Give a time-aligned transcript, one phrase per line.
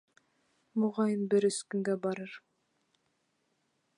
[0.83, 2.33] —Моғайын, бер өс көнгә барыр.